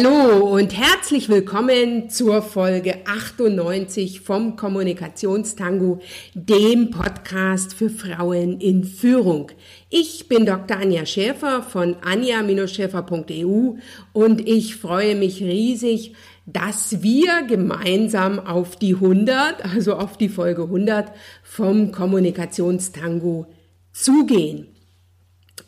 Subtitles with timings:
[0.00, 6.00] Hallo und herzlich willkommen zur Folge 98 vom Kommunikationstango,
[6.34, 9.50] dem Podcast für Frauen in Führung.
[9.90, 10.76] Ich bin Dr.
[10.76, 13.78] Anja Schäfer von anja-schäfer.eu
[14.12, 16.14] und ich freue mich riesig,
[16.46, 21.10] dass wir gemeinsam auf die 100, also auf die Folge 100
[21.42, 23.46] vom Kommunikationstango
[23.92, 24.68] zugehen.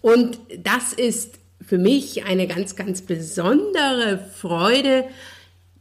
[0.00, 5.04] Und das ist für mich eine ganz, ganz besondere Freude,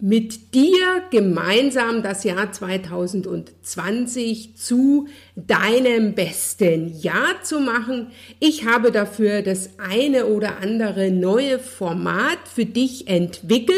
[0.02, 8.07] mit dir gemeinsam das Jahr 2020 zu deinem besten Jahr zu machen.
[8.40, 13.76] Ich habe dafür das eine oder andere neue Format für dich entwickelt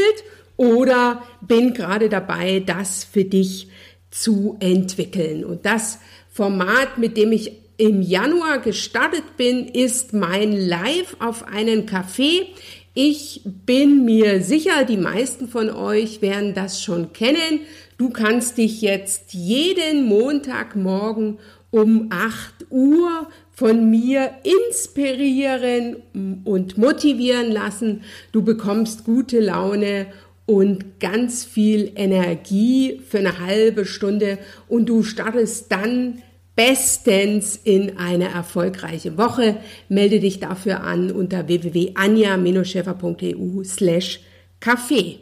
[0.58, 3.70] oder bin gerade dabei, das für dich
[4.12, 5.44] zu entwickeln.
[5.44, 5.98] Und das
[6.32, 12.46] Format, mit dem ich im Januar gestartet bin, ist mein Live auf einen Kaffee.
[12.94, 17.62] Ich bin mir sicher, die meisten von euch werden das schon kennen.
[17.98, 21.40] Du kannst dich jetzt jeden Montagmorgen
[21.72, 26.04] um 8 Uhr von mir inspirieren
[26.44, 28.04] und motivieren lassen.
[28.32, 30.06] Du bekommst gute Laune
[30.46, 34.38] und ganz viel Energie für eine halbe Stunde
[34.68, 36.22] und du startest dann
[36.56, 39.58] bestens in eine erfolgreiche Woche.
[39.90, 44.20] Melde dich dafür an unter www.anja-schäfer.eu slash
[44.60, 45.22] Kaffee.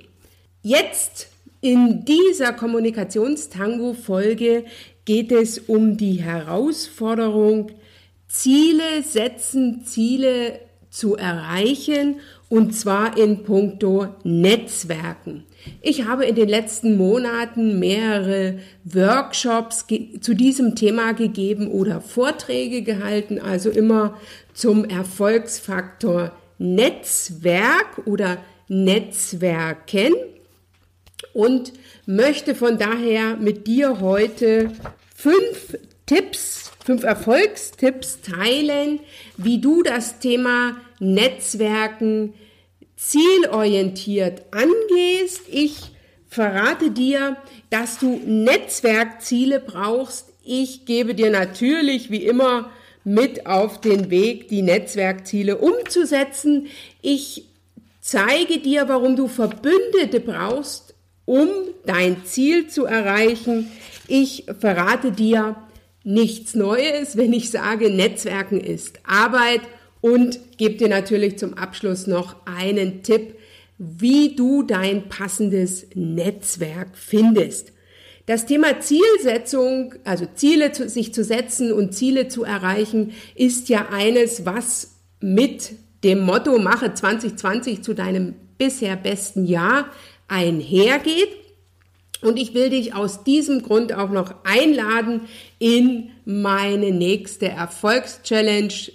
[0.62, 1.28] Jetzt
[1.62, 4.64] in dieser Kommunikationstango-Folge
[5.06, 7.72] geht es um die Herausforderung,
[8.28, 15.46] Ziele setzen, Ziele zu erreichen und zwar in puncto Netzwerken.
[15.82, 19.86] Ich habe in den letzten Monaten mehrere Workshops
[20.22, 24.18] zu diesem Thema gegeben oder Vorträge gehalten, also immer
[24.54, 28.38] zum Erfolgsfaktor Netzwerk oder
[28.68, 30.14] Netzwerken.
[31.34, 31.74] Und
[32.06, 34.72] möchte von daher mit dir heute
[35.16, 39.00] fünf Tipps, fünf Erfolgstipps teilen,
[39.38, 42.34] wie du das Thema Netzwerken
[43.00, 45.42] zielorientiert angehst.
[45.50, 45.92] Ich
[46.28, 47.38] verrate dir,
[47.70, 50.34] dass du Netzwerkziele brauchst.
[50.44, 52.72] Ich gebe dir natürlich wie immer
[53.06, 56.68] mit auf den Weg, die Netzwerkziele umzusetzen.
[57.02, 57.46] Ich
[58.02, 60.94] zeige dir, warum du Verbündete brauchst,
[61.26, 61.48] um
[61.86, 63.72] dein Ziel zu erreichen.
[64.08, 65.56] Ich verrate dir
[66.04, 69.62] nichts Neues, wenn ich sage, Netzwerken ist Arbeit
[70.02, 73.36] und gebe dir natürlich zum Abschluss noch einen Tipp,
[73.78, 77.72] wie du dein passendes Netzwerk findest.
[78.26, 83.88] Das Thema Zielsetzung, also Ziele zu, sich zu setzen und Ziele zu erreichen, ist ja
[83.92, 85.72] eines, was mit
[86.04, 89.90] dem Motto Mache 2020 zu deinem bisher besten Jahr
[90.28, 91.30] einhergeht.
[92.22, 95.22] Und ich will dich aus diesem Grund auch noch einladen
[95.58, 98.92] in meine nächste Erfolgschallenge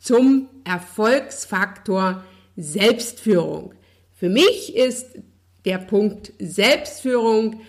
[0.00, 2.24] zum Erfolgsfaktor
[2.56, 3.74] Selbstführung.
[4.16, 5.06] Für mich ist
[5.64, 7.60] der Punkt Selbstführung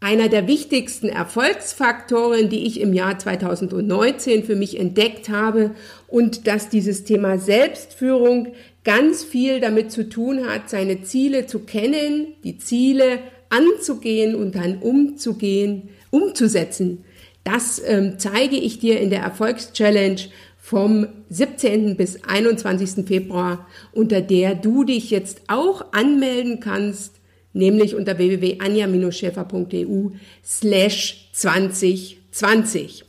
[0.00, 5.74] einer der wichtigsten Erfolgsfaktoren, die ich im Jahr 2019 für mich entdeckt habe
[6.08, 8.52] und dass dieses Thema Selbstführung
[8.84, 14.78] ganz viel damit zu tun hat, seine Ziele zu kennen, die Ziele anzugehen und dann
[14.78, 17.04] umzugehen, umzusetzen.
[17.42, 20.28] Das ähm, zeige ich dir in der Erfolgschallenge
[20.64, 21.94] vom 17.
[21.94, 23.06] bis 21.
[23.06, 27.16] Februar, unter der du dich jetzt auch anmelden kannst,
[27.52, 33.04] nämlich unter www.anja-schäfer.eu slash 2020.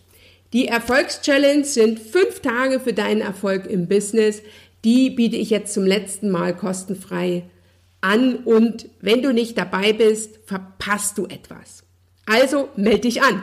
[0.52, 4.42] Die Erfolgschallenge sind fünf Tage für deinen Erfolg im Business.
[4.84, 7.44] Die biete ich jetzt zum letzten Mal kostenfrei
[8.02, 11.86] an und wenn du nicht dabei bist, verpasst du etwas.
[12.26, 13.42] Also melde dich an.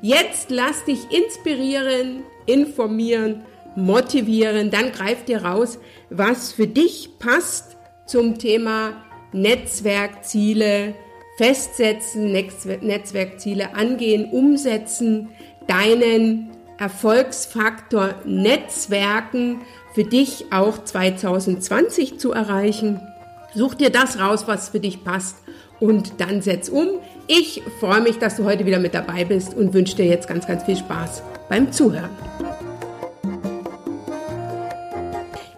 [0.00, 3.42] Jetzt lass dich inspirieren, informieren,
[3.76, 5.78] motivieren, dann greif dir raus,
[6.10, 7.76] was für dich passt
[8.06, 10.94] zum Thema Netzwerkziele,
[11.38, 15.30] festsetzen, Netzwerkziele angehen, umsetzen,
[15.66, 19.62] deinen Erfolgsfaktor Netzwerken
[19.94, 23.00] für dich auch 2020 zu erreichen.
[23.54, 25.36] Such dir das raus, was für dich passt
[25.80, 26.88] und dann setz um.
[27.28, 30.46] Ich freue mich, dass du heute wieder mit dabei bist und wünsche dir jetzt ganz,
[30.46, 32.10] ganz viel Spaß beim Zuhören.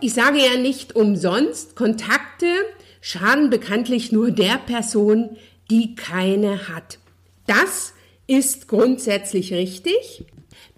[0.01, 2.47] Ich sage ja nicht umsonst, Kontakte
[3.01, 5.37] schaden bekanntlich nur der Person,
[5.71, 6.99] die keine hat.
[7.47, 7.95] Das
[8.27, 10.25] ist grundsätzlich richtig,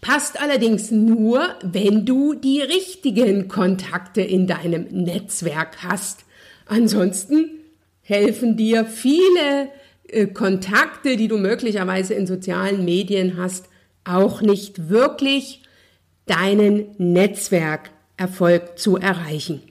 [0.00, 6.24] passt allerdings nur, wenn du die richtigen Kontakte in deinem Netzwerk hast.
[6.66, 7.50] Ansonsten
[8.02, 9.68] helfen dir viele
[10.08, 13.68] äh, Kontakte, die du möglicherweise in sozialen Medien hast,
[14.04, 15.62] auch nicht wirklich
[16.26, 19.62] deinen Netzwerkerfolg zu erreichen.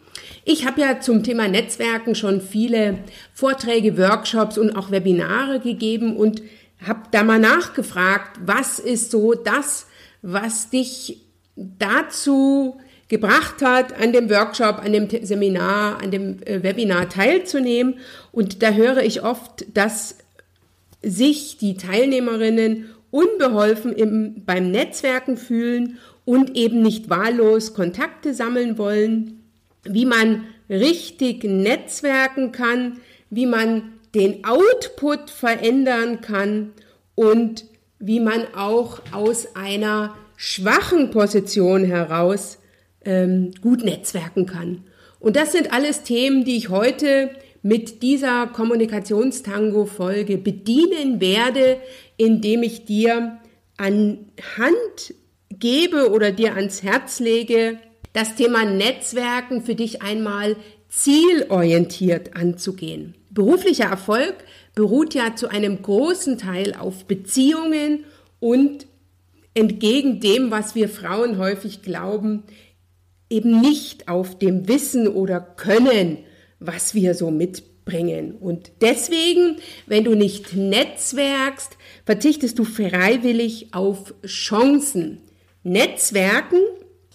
[0.44, 3.00] Ich habe ja zum Thema Netzwerken schon viele
[3.34, 6.42] Vorträge, Workshops und auch Webinare gegeben und
[6.86, 9.88] habe da mal nachgefragt, was ist so das,
[10.22, 11.22] was dich
[11.56, 18.00] dazu gebracht hat, an dem Workshop, an dem Seminar, an dem äh, Webinar teilzunehmen.
[18.32, 20.18] Und da höre ich oft, dass
[21.06, 29.44] sich die Teilnehmerinnen unbeholfen im, beim Netzwerken fühlen und eben nicht wahllos Kontakte sammeln wollen,
[29.84, 33.00] wie man richtig netzwerken kann,
[33.30, 36.74] wie man den Output verändern kann
[37.14, 37.66] und
[38.00, 42.58] wie man auch aus einer schwachen Position heraus
[43.04, 44.84] ähm, gut netzwerken kann.
[45.20, 47.30] Und das sind alles Themen, die ich heute
[47.66, 51.78] mit dieser Kommunikationstango-Folge bedienen werde,
[52.16, 53.40] indem ich dir
[53.76, 55.16] anhand
[55.50, 57.80] gebe oder dir ans Herz lege,
[58.14, 60.58] das Thema Netzwerken für dich einmal
[60.90, 63.16] zielorientiert anzugehen.
[63.32, 64.36] Beruflicher Erfolg
[64.76, 68.04] beruht ja zu einem großen Teil auf Beziehungen
[68.40, 68.86] und
[69.56, 72.44] entgegen dem, was wir Frauen häufig glauben,
[73.28, 76.20] eben nicht auf dem Wissen oder Können,
[76.66, 78.36] was wir so mitbringen.
[78.40, 85.22] Und deswegen, wenn du nicht netzwerkst, verzichtest du freiwillig auf Chancen.
[85.64, 86.60] Netzwerken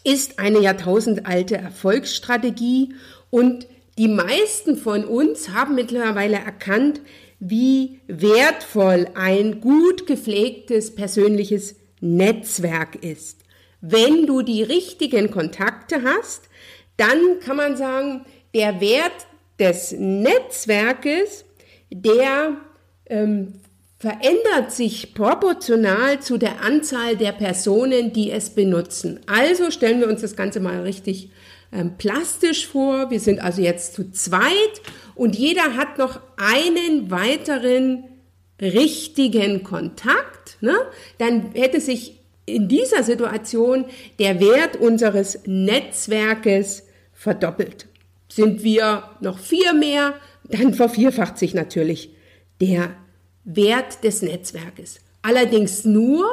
[0.04, 2.94] ist eine jahrtausendalte Erfolgsstrategie
[3.30, 3.66] und
[3.98, 7.00] die meisten von uns haben mittlerweile erkannt,
[7.38, 13.40] wie wertvoll ein gut gepflegtes persönliches Netzwerk ist.
[13.80, 16.48] Wenn du die richtigen Kontakte hast,
[16.96, 19.26] dann kann man sagen, der Wert
[19.60, 21.44] des Netzwerkes,
[21.90, 22.56] der
[23.06, 23.60] ähm,
[23.98, 29.20] verändert sich proportional zu der Anzahl der Personen, die es benutzen.
[29.26, 31.30] Also stellen wir uns das Ganze mal richtig
[31.70, 33.10] ähm, plastisch vor.
[33.10, 34.80] Wir sind also jetzt zu zweit
[35.14, 38.04] und jeder hat noch einen weiteren
[38.60, 40.56] richtigen Kontakt.
[40.62, 40.74] Ne?
[41.18, 43.84] Dann hätte sich in dieser Situation
[44.18, 47.89] der Wert unseres Netzwerkes verdoppelt.
[48.30, 52.10] Sind wir noch vier mehr, dann vervierfacht sich natürlich
[52.60, 52.94] der
[53.44, 55.00] Wert des Netzwerkes.
[55.22, 56.26] Allerdings nur,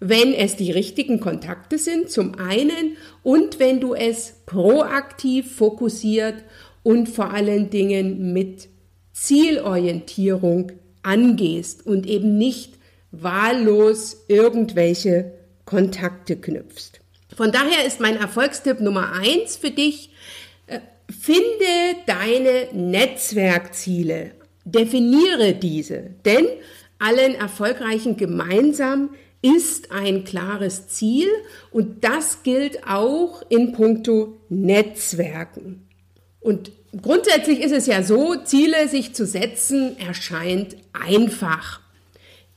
[0.00, 6.44] wenn es die richtigen Kontakte sind, zum einen, und wenn du es proaktiv, fokussiert
[6.82, 8.68] und vor allen Dingen mit
[9.12, 10.72] Zielorientierung
[11.02, 12.74] angehst und eben nicht
[13.12, 15.32] wahllos irgendwelche
[15.64, 17.00] Kontakte knüpfst.
[17.34, 20.10] Von daher ist mein Erfolgstipp Nummer eins für dich,
[21.26, 24.30] finde deine Netzwerkziele,
[24.64, 26.46] definiere diese, denn
[27.00, 29.10] allen Erfolgreichen gemeinsam
[29.42, 31.26] ist ein klares Ziel
[31.72, 35.88] und das gilt auch in puncto Netzwerken.
[36.38, 36.70] Und
[37.02, 41.80] grundsätzlich ist es ja so, Ziele sich zu setzen erscheint einfach.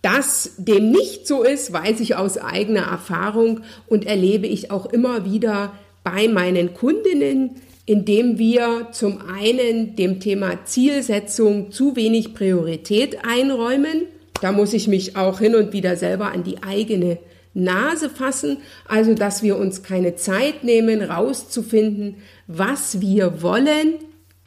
[0.04, 5.26] Dass dem nicht so ist, weiß ich aus eigener Erfahrung und erlebe ich auch immer
[5.26, 5.74] wieder
[6.04, 14.04] bei meinen Kundinnen, indem wir zum einen dem Thema Zielsetzung zu wenig Priorität einräumen.
[14.42, 17.18] Da muss ich mich auch hin und wieder selber an die eigene
[17.56, 23.96] Nase fassen, also dass wir uns keine Zeit nehmen, rauszufinden, was wir wollen,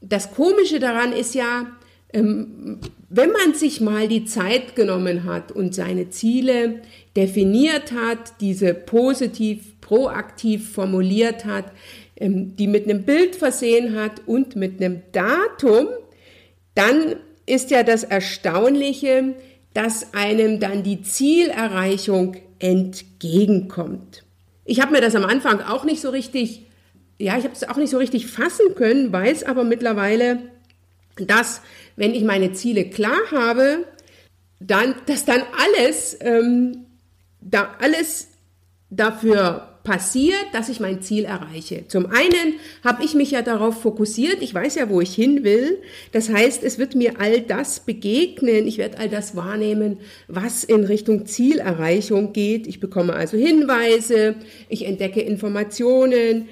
[0.00, 1.66] das Komische daran ist ja,
[2.12, 6.80] ähm, wenn man sich mal die Zeit genommen hat und seine Ziele
[7.14, 11.66] definiert hat, diese positiv, proaktiv formuliert hat,
[12.16, 15.88] ähm, die mit einem Bild versehen hat und mit einem Datum,
[16.74, 19.34] dann ist ja das Erstaunliche,
[19.74, 24.24] dass einem dann die Zielerreichung entgegenkommt.
[24.64, 26.66] Ich habe mir das am Anfang auch nicht so richtig,
[27.18, 30.38] ja, ich habe es auch nicht so richtig fassen können, weiß aber mittlerweile,
[31.16, 31.60] dass
[31.96, 33.84] wenn ich meine Ziele klar habe,
[34.60, 36.86] dann, dass dann alles, ähm,
[37.40, 38.28] da alles
[38.90, 41.86] dafür passiert, dass ich mein Ziel erreiche.
[41.88, 45.82] Zum einen habe ich mich ja darauf fokussiert, ich weiß ja, wo ich hin will.
[46.10, 50.84] Das heißt, es wird mir all das begegnen, ich werde all das wahrnehmen, was in
[50.84, 52.66] Richtung Zielerreichung geht.
[52.66, 54.36] Ich bekomme also Hinweise,
[54.70, 56.48] ich entdecke Informationen,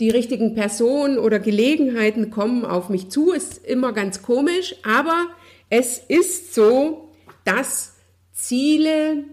[0.00, 3.32] die richtigen Personen oder Gelegenheiten kommen auf mich zu.
[3.32, 5.28] Ist immer ganz komisch, aber
[5.70, 7.10] es ist so,
[7.44, 7.94] dass
[8.32, 9.24] Ziele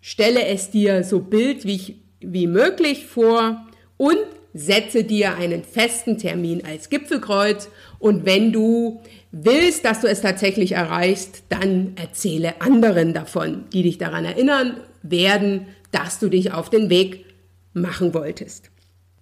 [0.00, 3.66] stelle es dir so bildlich wie möglich vor
[3.96, 4.18] und
[4.54, 7.68] setze dir einen festen Termin als Gipfelkreuz.
[7.98, 9.02] Und wenn du
[9.44, 15.66] willst, dass du es tatsächlich erreichst, dann erzähle anderen davon, die dich daran erinnern werden,
[15.92, 17.26] dass du dich auf den Weg
[17.72, 18.70] machen wolltest.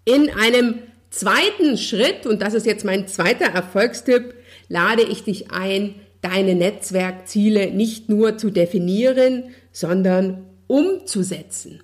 [0.04, 0.78] In einem
[1.10, 4.34] zweiten Schritt, und das ist jetzt mein zweiter Erfolgstipp,
[4.68, 11.82] lade ich dich ein, deine Netzwerkziele nicht nur zu definieren, sondern umzusetzen.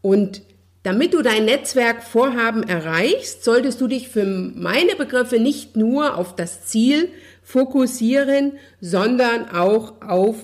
[0.00, 0.42] Und
[0.84, 6.66] damit du dein Netzwerkvorhaben erreichst, solltest du dich für meine Begriffe nicht nur auf das
[6.66, 7.08] Ziel
[7.42, 10.36] fokussieren, sondern auch auf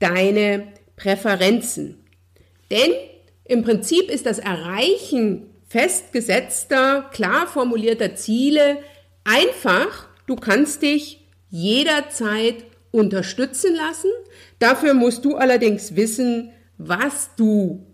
[0.00, 2.04] deine Präferenzen.
[2.72, 2.90] Denn
[3.44, 8.78] im Prinzip ist das Erreichen festgesetzter, klar formulierter Ziele
[9.22, 10.08] einfach.
[10.26, 14.10] Du kannst dich jederzeit unterstützen lassen.
[14.58, 17.86] Dafür musst du allerdings wissen, was du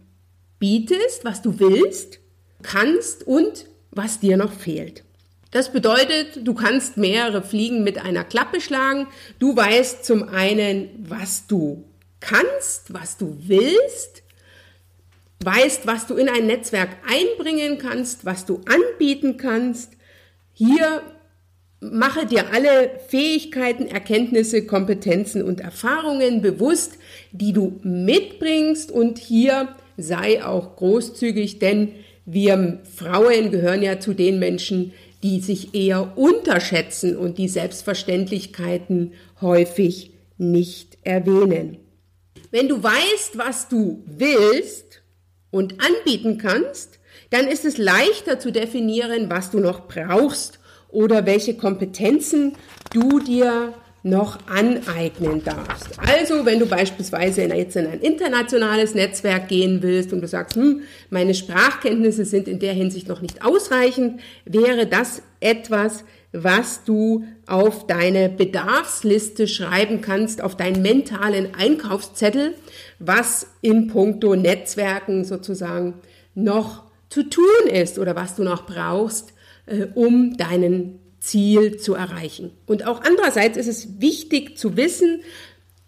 [0.60, 2.20] bietest, was du willst,
[2.62, 5.02] kannst und was dir noch fehlt.
[5.50, 9.08] Das bedeutet, du kannst mehrere Fliegen mit einer Klappe schlagen.
[9.40, 11.84] Du weißt zum einen, was du
[12.20, 14.22] kannst, was du willst,
[15.42, 19.94] weißt, was du in ein Netzwerk einbringen kannst, was du anbieten kannst.
[20.52, 21.02] Hier
[21.80, 26.98] mache dir alle Fähigkeiten, Erkenntnisse, Kompetenzen und Erfahrungen bewusst,
[27.32, 31.92] die du mitbringst und hier sei auch großzügig, denn
[32.24, 34.92] wir Frauen gehören ja zu den Menschen,
[35.22, 41.78] die sich eher unterschätzen und die Selbstverständlichkeiten häufig nicht erwähnen.
[42.50, 45.02] Wenn du weißt, was du willst
[45.50, 46.98] und anbieten kannst,
[47.30, 52.56] dann ist es leichter zu definieren, was du noch brauchst oder welche Kompetenzen
[52.92, 55.98] du dir noch aneignen darfst.
[55.98, 60.82] Also, wenn du beispielsweise jetzt in ein internationales Netzwerk gehen willst und du sagst, hm,
[61.10, 67.86] meine Sprachkenntnisse sind in der Hinsicht noch nicht ausreichend, wäre das etwas, was du auf
[67.86, 72.54] deine Bedarfsliste schreiben kannst, auf deinen mentalen Einkaufszettel,
[72.98, 75.94] was in puncto Netzwerken sozusagen
[76.34, 79.34] noch zu tun ist oder was du noch brauchst,
[79.66, 82.50] äh, um deinen Ziel zu erreichen.
[82.66, 85.20] Und auch andererseits ist es wichtig zu wissen,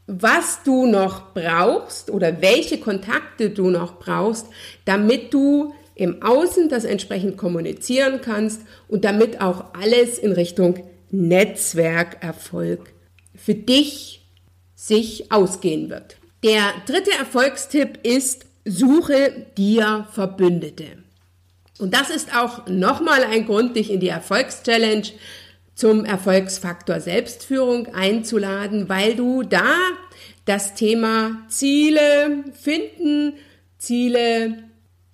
[0.06, 4.46] was du noch brauchst oder welche Kontakte du noch brauchst,
[4.84, 10.78] damit du im Außen das entsprechend kommunizieren kannst und damit auch alles in Richtung
[11.10, 12.92] Netzwerkerfolg
[13.34, 14.26] für dich
[14.74, 16.16] sich ausgehen wird.
[16.42, 21.02] Der dritte Erfolgstipp ist, suche dir Verbündete.
[21.82, 25.02] Und das ist auch nochmal ein Grund, dich in die Erfolgschallenge
[25.74, 29.74] zum Erfolgsfaktor Selbstführung einzuladen, weil du da
[30.44, 33.32] das Thema Ziele finden,
[33.78, 34.58] Ziele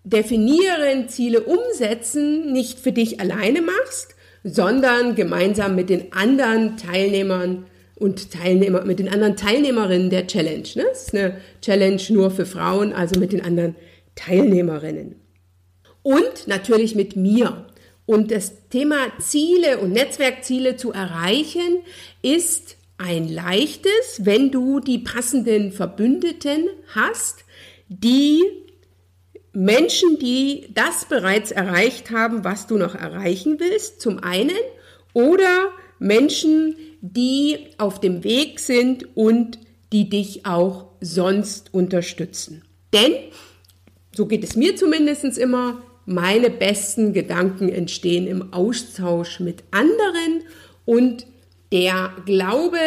[0.05, 8.31] definieren, Ziele umsetzen nicht für dich alleine machst, sondern gemeinsam mit den anderen Teilnehmern und
[8.31, 10.69] Teilnehmer, mit den anderen Teilnehmerinnen der Challenge.
[10.75, 10.85] Ne?
[10.91, 13.75] Das ist eine Challenge nur für Frauen, also mit den anderen
[14.17, 15.28] Teilnehmerinnen.
[16.09, 17.67] Und natürlich mit mir.
[18.07, 21.81] Und das Thema Ziele und Netzwerkziele zu erreichen
[22.23, 27.45] ist ein leichtes, wenn du die passenden Verbündeten hast,
[27.89, 28.43] die
[29.53, 34.57] Menschen, die das bereits erreicht haben, was du noch erreichen willst, zum einen,
[35.13, 39.59] oder Menschen, die auf dem Weg sind und
[39.93, 42.65] die dich auch sonst unterstützen.
[42.95, 43.13] Denn,
[44.17, 50.43] so geht es mir zumindest immer, meine besten Gedanken entstehen im Austausch mit anderen
[50.85, 51.27] und
[51.71, 52.79] der Glaube,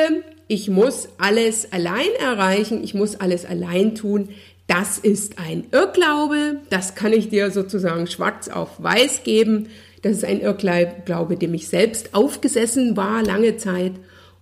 [0.48, 4.30] ich muss alles allein erreichen, ich muss alles allein tun,
[4.66, 9.68] das ist ein Irrglaube, das kann ich dir sozusagen schwarz auf weiß geben.
[10.02, 13.92] Das ist ein Irrglaube, dem ich selbst aufgesessen war lange Zeit.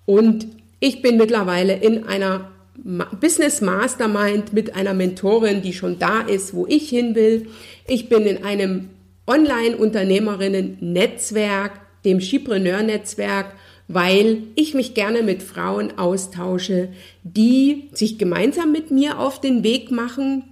[0.05, 0.47] Und
[0.79, 2.51] ich bin mittlerweile in einer
[2.83, 7.47] Business Mastermind mit einer Mentorin, die schon da ist, wo ich hin will.
[7.87, 8.89] Ich bin in einem
[9.27, 13.53] Online-Unternehmerinnen-Netzwerk, dem Skipreneur-Netzwerk,
[13.87, 16.89] weil ich mich gerne mit Frauen austausche,
[17.23, 20.43] die sich gemeinsam mit mir auf den Weg machen,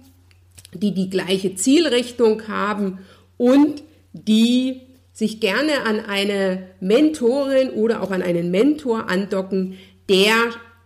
[0.74, 2.98] die die gleiche Zielrichtung haben
[3.36, 3.82] und
[4.12, 4.82] die
[5.12, 10.32] sich gerne an eine Mentorin oder auch an einen Mentor andocken, der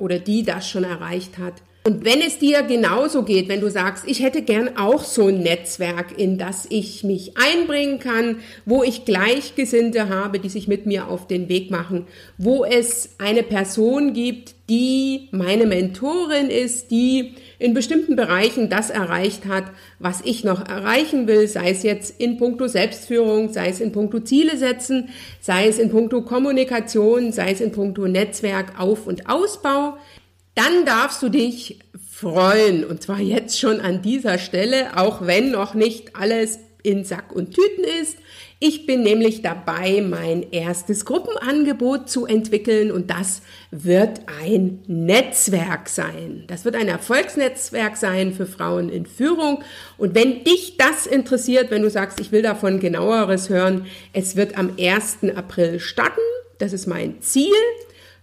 [0.02, 1.62] oder die das schon erreicht hat.
[1.84, 5.40] Und wenn es dir genauso geht, wenn du sagst, ich hätte gern auch so ein
[5.40, 11.08] Netzwerk, in das ich mich einbringen kann, wo ich Gleichgesinnte habe, die sich mit mir
[11.08, 12.06] auf den Weg machen,
[12.38, 19.46] wo es eine Person gibt, die meine Mentorin ist, die in bestimmten Bereichen das erreicht
[19.46, 19.64] hat,
[19.98, 24.20] was ich noch erreichen will, sei es jetzt in puncto Selbstführung, sei es in puncto
[24.20, 25.08] Ziele setzen,
[25.40, 29.96] sei es in puncto Kommunikation, sei es in puncto Netzwerk, Auf- und Ausbau,
[30.54, 31.78] dann darfst du dich
[32.10, 32.84] freuen.
[32.84, 37.54] Und zwar jetzt schon an dieser Stelle, auch wenn noch nicht alles in Sack und
[37.54, 38.16] Tüten ist.
[38.58, 46.44] Ich bin nämlich dabei, mein erstes Gruppenangebot zu entwickeln und das wird ein Netzwerk sein.
[46.46, 49.64] Das wird ein Erfolgsnetzwerk sein für Frauen in Führung.
[49.98, 54.56] Und wenn dich das interessiert, wenn du sagst, ich will davon genaueres hören, es wird
[54.56, 55.18] am 1.
[55.34, 56.20] April starten.
[56.58, 57.52] Das ist mein Ziel.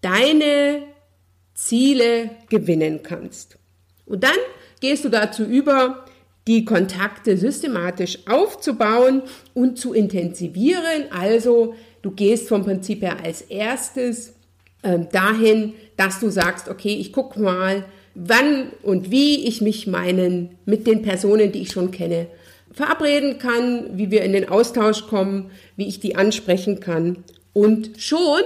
[0.02, 0.84] deine
[1.54, 3.58] Ziele gewinnen kannst.
[4.06, 4.38] Und dann
[4.80, 6.06] gehst du dazu über,
[6.48, 11.12] die Kontakte systematisch aufzubauen und zu intensivieren.
[11.12, 14.34] Also du gehst vom Prinzip her als erstes
[14.82, 17.84] äh, dahin, dass du sagst, okay, ich gucke mal,
[18.18, 22.28] wann und wie ich mich meinen, mit den Personen, die ich schon kenne,
[22.72, 27.24] verabreden kann, wie wir in den Austausch kommen, wie ich die ansprechen kann.
[27.54, 28.42] Und schon,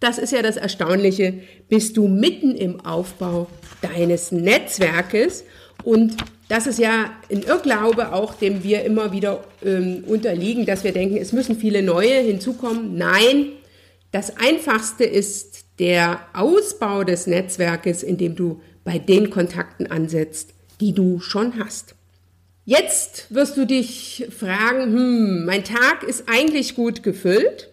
[0.00, 1.34] das ist ja das Erstaunliche,
[1.68, 3.46] bist du mitten im Aufbau
[3.80, 5.44] deines Netzwerkes.
[5.84, 6.16] Und
[6.48, 11.16] das ist ja ein Irrglaube auch, dem wir immer wieder ähm, unterliegen, dass wir denken,
[11.16, 12.96] es müssen viele neue hinzukommen.
[12.96, 13.52] Nein,
[14.10, 21.20] das Einfachste ist der Ausbau des Netzwerkes, indem du bei den Kontakten ansetzt, die du
[21.20, 21.94] schon hast.
[22.64, 27.70] Jetzt wirst du dich fragen, hm, mein Tag ist eigentlich gut gefüllt.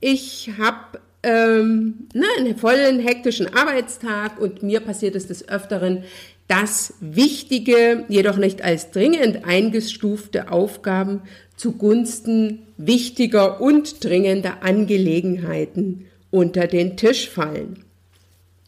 [0.00, 6.04] Ich habe ähm, ne, einen vollen hektischen Arbeitstag und mir passiert es des Öfteren,
[6.48, 11.22] dass wichtige, jedoch nicht als dringend eingestufte Aufgaben
[11.56, 17.85] zugunsten wichtiger und dringender Angelegenheiten unter den Tisch fallen.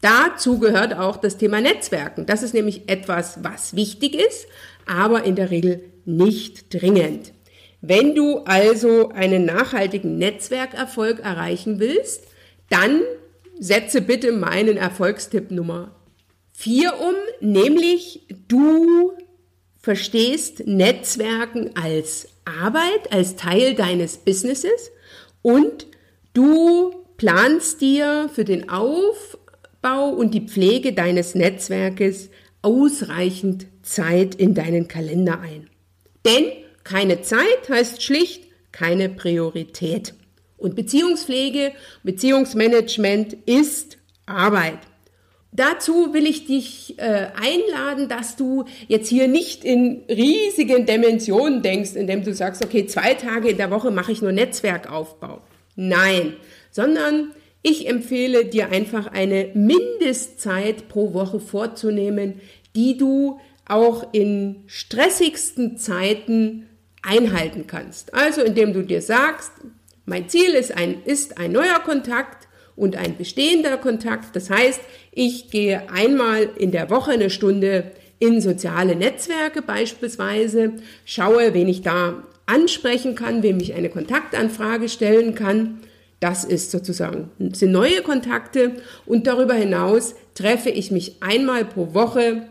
[0.01, 2.27] Dazu gehört auch das Thema Netzwerken.
[2.27, 4.47] Das ist nämlich etwas, was wichtig ist,
[4.87, 7.33] aber in der Regel nicht dringend.
[7.81, 12.25] Wenn du also einen nachhaltigen Netzwerkerfolg erreichen willst,
[12.71, 13.03] dann
[13.59, 15.95] setze bitte meinen Erfolgstipp Nummer
[16.53, 19.13] 4 um, nämlich du
[19.81, 24.91] verstehst Netzwerken als Arbeit, als Teil deines Businesses
[25.43, 25.87] und
[26.35, 28.71] du planst dir für den
[29.83, 32.31] Aufbau und die Pflege deines Netzwerkes
[32.63, 35.69] ausreichend Zeit in deinen Kalender ein.
[36.25, 36.47] Denn
[36.85, 40.15] keine Zeit heißt schlicht keine Priorität.
[40.57, 44.79] Und Beziehungspflege, Beziehungsmanagement ist Arbeit.
[45.53, 51.95] Dazu will ich dich äh, einladen, dass du jetzt hier nicht in riesigen Dimensionen denkst,
[51.95, 55.41] indem du sagst, okay, zwei Tage in der Woche mache ich nur Netzwerkaufbau.
[55.77, 56.35] Nein,
[56.71, 62.41] sondern ich empfehle dir einfach eine Mindestzeit pro Woche vorzunehmen,
[62.75, 66.67] die du auch in stressigsten Zeiten
[67.03, 68.15] einhalten kannst.
[68.15, 69.53] Also indem du dir sagst,
[70.07, 74.35] mein Ziel ist ein, ist ein neuer Kontakt, und ein bestehender Kontakt.
[74.37, 77.91] Das heißt, ich gehe einmal in der Woche eine Stunde
[78.21, 85.35] in soziale Netzwerke beispielsweise, schaue, wen ich da ansprechen kann, wem ich eine Kontaktanfrage stellen
[85.35, 85.81] kann.
[86.21, 88.73] Das ist sozusagen, sind neue Kontakte
[89.07, 92.43] und darüber hinaus treffe ich mich einmal pro Woche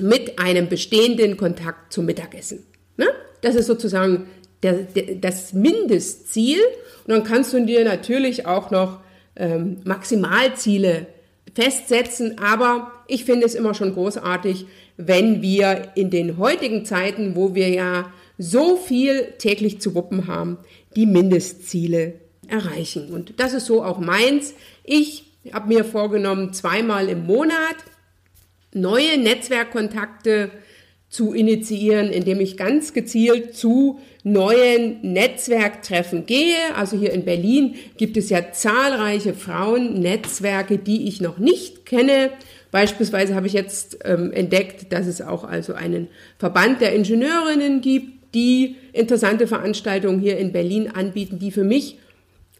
[0.00, 2.64] mit einem bestehenden Kontakt zum Mittagessen.
[2.96, 3.06] Ne?
[3.42, 4.26] Das ist sozusagen
[4.62, 6.58] der, der, das Mindestziel.
[7.06, 9.00] Und dann kannst du dir natürlich auch noch
[9.36, 11.06] ähm, Maximalziele
[11.54, 17.54] festsetzen, aber ich finde es immer schon großartig, wenn wir in den heutigen Zeiten, wo
[17.54, 20.58] wir ja so viel täglich zu wuppen haben,
[20.96, 22.14] die Mindestziele
[22.48, 23.12] erreichen.
[23.12, 24.54] Und das ist so auch meins.
[24.84, 27.76] Ich habe mir vorgenommen, zweimal im Monat
[28.72, 30.50] neue Netzwerkkontakte
[31.08, 36.56] zu initiieren, indem ich ganz gezielt zu neuen Netzwerktreffen gehe.
[36.74, 42.30] Also hier in Berlin gibt es ja zahlreiche Frauennetzwerke, die ich noch nicht kenne.
[42.72, 48.34] Beispielsweise habe ich jetzt ähm, entdeckt, dass es auch also einen Verband der Ingenieurinnen gibt,
[48.34, 51.98] die interessante Veranstaltungen hier in Berlin anbieten, die für mich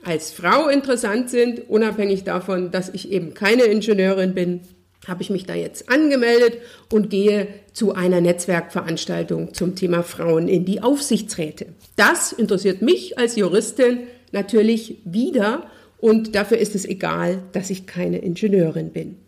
[0.06, 4.60] als Frau interessant sind, unabhängig davon, dass ich eben keine Ingenieurin bin
[5.06, 6.58] habe ich mich da jetzt angemeldet
[6.92, 11.66] und gehe zu einer Netzwerkveranstaltung zum Thema Frauen in die Aufsichtsräte.
[11.96, 14.00] Das interessiert mich als Juristin
[14.32, 19.18] natürlich wieder und dafür ist es egal, dass ich keine Ingenieurin bin.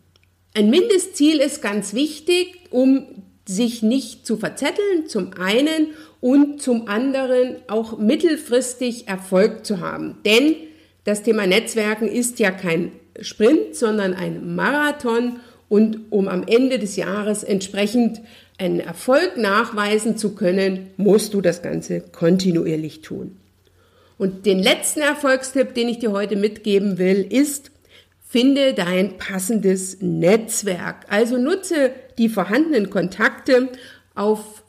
[0.53, 5.87] Ein Mindestziel ist ganz wichtig, um sich nicht zu verzetteln, zum einen
[6.19, 10.17] und zum anderen auch mittelfristig Erfolg zu haben.
[10.25, 10.55] Denn
[11.09, 16.97] das Thema Netzwerken ist ja kein Sprint, sondern ein Marathon und um am Ende des
[16.97, 18.21] Jahres entsprechend
[18.59, 23.37] einen Erfolg nachweisen zu können, musst du das Ganze kontinuierlich tun.
[24.19, 27.71] Und den letzten Erfolgstipp, den ich dir heute mitgeben will, ist,
[28.27, 31.07] finde dein passendes Netzwerk.
[31.09, 33.69] Also nutze die vorhandenen Kontakte
[34.13, 34.63] auf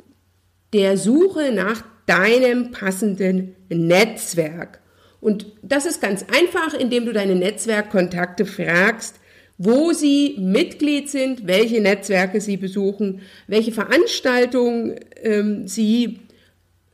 [0.73, 4.80] der Suche nach deinem passenden Netzwerk.
[5.21, 9.17] Und das ist ganz einfach, indem du deine Netzwerkkontakte fragst,
[9.59, 16.21] wo Sie Mitglied sind, welche Netzwerke Sie besuchen, welche Veranstaltungen ähm, Sie,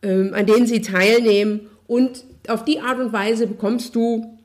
[0.02, 1.68] ähm, an denen Sie teilnehmen.
[1.86, 4.35] Und auf die Art und Weise bekommst du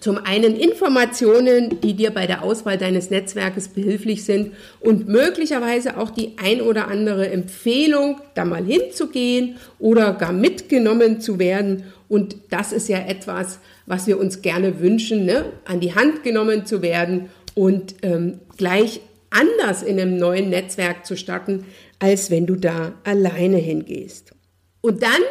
[0.00, 6.10] zum einen Informationen, die dir bei der Auswahl deines Netzwerkes behilflich sind und möglicherweise auch
[6.10, 11.84] die ein oder andere Empfehlung, da mal hinzugehen oder gar mitgenommen zu werden.
[12.08, 15.46] Und das ist ja etwas, was wir uns gerne wünschen, ne?
[15.64, 21.16] an die Hand genommen zu werden und ähm, gleich anders in einem neuen Netzwerk zu
[21.16, 21.64] starten,
[21.98, 24.32] als wenn du da alleine hingehst.
[24.80, 25.22] Und dann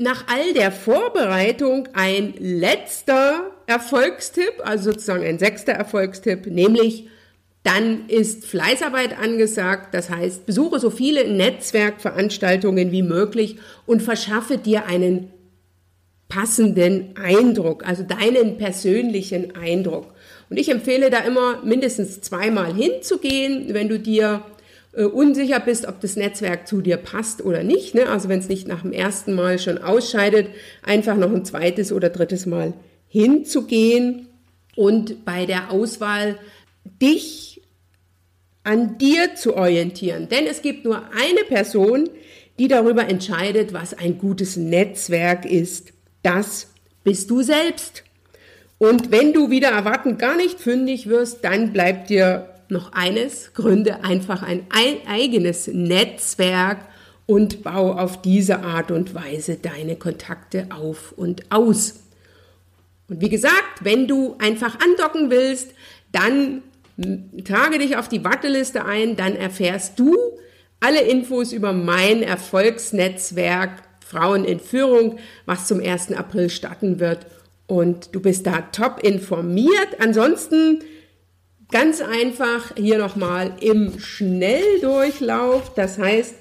[0.00, 7.08] nach all der Vorbereitung ein letzter Erfolgstipp, also sozusagen ein sechster Erfolgstipp, nämlich
[7.64, 14.86] dann ist Fleißarbeit angesagt, das heißt, besuche so viele Netzwerkveranstaltungen wie möglich und verschaffe dir
[14.86, 15.30] einen
[16.30, 20.14] passenden Eindruck, also deinen persönlichen Eindruck.
[20.48, 24.42] Und ich empfehle da immer mindestens zweimal hinzugehen, wenn du dir
[24.92, 27.94] äh, unsicher bist, ob das Netzwerk zu dir passt oder nicht.
[27.94, 28.08] Ne?
[28.08, 30.48] Also wenn es nicht nach dem ersten Mal schon ausscheidet,
[30.82, 32.74] einfach noch ein zweites oder drittes Mal
[33.08, 34.28] hinzugehen
[34.76, 36.38] und bei der Auswahl
[37.00, 37.62] dich
[38.62, 40.28] an dir zu orientieren.
[40.28, 42.10] Denn es gibt nur eine Person,
[42.58, 45.92] die darüber entscheidet, was ein gutes Netzwerk ist.
[46.22, 46.68] Das
[47.04, 48.04] bist du selbst.
[48.78, 54.04] Und wenn du wieder erwarten gar nicht fündig wirst, dann bleibt dir noch eines, gründe
[54.04, 56.86] einfach ein eigenes Netzwerk
[57.26, 62.00] und bau auf diese Art und Weise deine Kontakte auf und aus.
[63.08, 65.70] Und wie gesagt, wenn du einfach andocken willst,
[66.12, 66.62] dann
[67.44, 70.16] trage dich auf die Warteliste ein, dann erfährst du
[70.80, 76.12] alle Infos über mein Erfolgsnetzwerk Frauen in Führung, was zum 1.
[76.12, 77.26] April starten wird.
[77.66, 80.00] Und du bist da top informiert.
[80.00, 80.80] Ansonsten
[81.70, 85.72] Ganz einfach hier nochmal im Schnelldurchlauf.
[85.74, 86.34] Das heißt,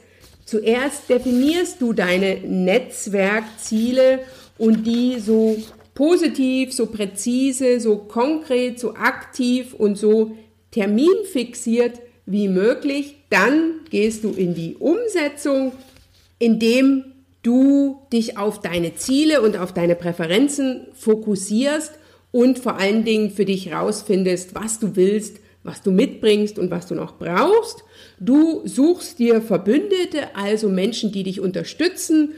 [0.46, 4.22] zuerst definierst du deine Netzwerkziele
[4.58, 5.58] und die so
[5.94, 10.36] positiv, so präzise, so konkret, so aktiv und so
[10.72, 13.18] terminfixiert wie möglich.
[13.30, 15.74] Dann gehst du in die Umsetzung,
[16.40, 17.04] indem
[17.44, 21.94] du dich auf deine Ziele und auf deine Präferenzen fokussierst
[22.32, 26.88] und vor allen Dingen für dich rausfindest, was du willst, was du mitbringst und was
[26.88, 27.84] du noch brauchst.
[28.20, 32.34] Du suchst dir Verbündete, also Menschen, die dich unterstützen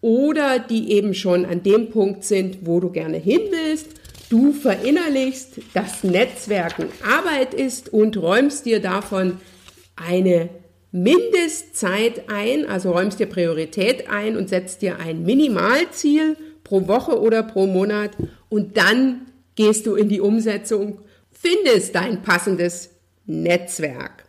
[0.00, 3.88] oder die eben schon an dem Punkt sind, wo du gerne hin willst.
[4.28, 9.38] Du verinnerlichst, dass Netzwerken Arbeit ist und räumst dir davon
[9.94, 10.48] eine
[10.90, 17.44] Mindestzeit ein, also räumst dir Priorität ein und setzt dir ein Minimalziel pro Woche oder
[17.44, 18.10] pro Monat
[18.48, 19.22] und dann
[19.54, 21.00] gehst du in die Umsetzung,
[21.30, 22.90] findest dein passendes
[23.24, 24.24] Netzwerk.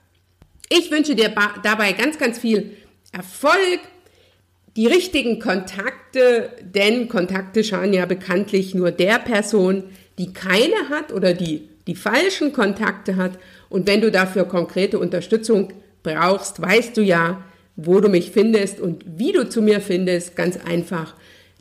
[0.70, 2.78] Ich wünsche dir dabei ganz, ganz viel
[3.12, 3.80] Erfolg,
[4.76, 9.86] die richtigen Kontakte, denn Kontakte schauen ja bekanntlich nur der Person,
[10.20, 13.40] die keine hat oder die die falschen Kontakte hat.
[13.70, 15.74] Und wenn du dafür konkrete Unterstützung
[16.04, 17.44] brauchst, weißt du ja,
[17.76, 20.36] wo du mich findest und wie du zu mir findest.
[20.36, 21.16] Ganz einfach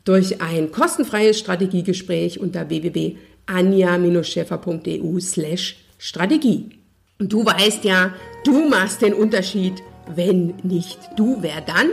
[0.06, 6.70] durch ein kostenfreies Strategiegespräch unter www.anja-schäfer.eu slash Strategie.
[7.18, 8.14] Und du weißt ja,
[8.44, 9.74] du machst den Unterschied,
[10.14, 11.88] wenn nicht du, wer dann?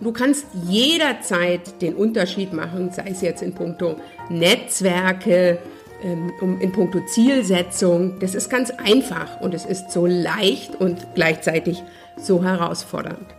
[0.00, 3.96] Du kannst jederzeit den Unterschied machen, sei es jetzt in puncto
[4.30, 5.58] Netzwerke,
[6.02, 8.20] ähm, in puncto Zielsetzung.
[8.20, 11.82] Das ist ganz einfach und es ist so leicht und gleichzeitig
[12.16, 13.37] so herausfordernd.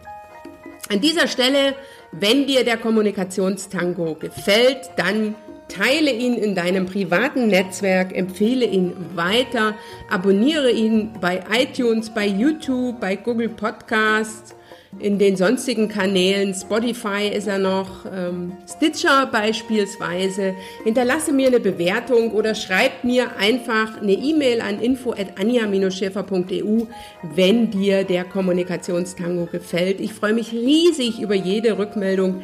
[0.90, 1.76] An dieser Stelle
[2.12, 5.36] wenn dir der Kommunikationstango gefällt, dann
[5.68, 9.76] teile ihn in deinem privaten Netzwerk, empfehle ihn weiter,
[10.10, 14.56] abonniere ihn bei iTunes, bei YouTube, bei Google Podcasts
[14.98, 20.56] in den sonstigen Kanälen, Spotify ist er noch, ähm, Stitcher beispielsweise.
[20.84, 26.88] Hinterlasse mir eine Bewertung oder schreib mir einfach eine E-Mail an info@anja-schäfer.eu,
[27.36, 30.02] wenn dir der Kommunikationstango gefällt.
[30.02, 32.42] Ich freue mich riesig über jede Rückmeldung.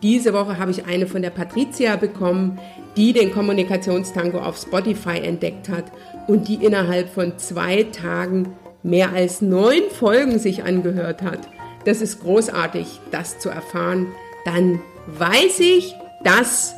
[0.00, 2.60] Diese Woche habe ich eine von der Patricia bekommen,
[2.96, 5.86] die den Kommunikationstango auf Spotify entdeckt hat
[6.28, 11.57] und die innerhalb von zwei Tagen mehr als neun Folgen sich angehört hat.
[11.88, 14.08] Das ist großartig, das zu erfahren.
[14.44, 16.74] Dann weiß ich, dass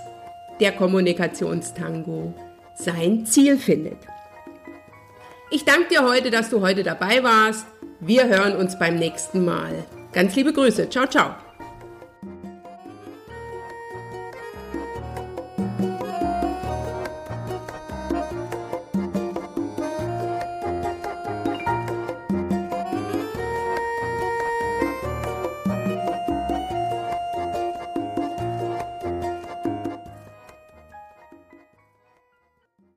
[0.60, 2.32] der Kommunikationstango
[2.74, 3.98] sein Ziel findet.
[5.50, 7.66] Ich danke dir heute, dass du heute dabei warst.
[7.98, 9.84] Wir hören uns beim nächsten Mal.
[10.12, 10.88] Ganz liebe Grüße.
[10.88, 11.49] Ciao, ciao.